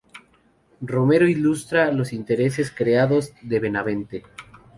Romero 0.81 1.27
ilustra 1.29 1.91
"Los 1.91 2.11
intereses 2.11 2.71
creados" 2.71 3.33
de 3.43 3.59
Benavente. 3.59 4.23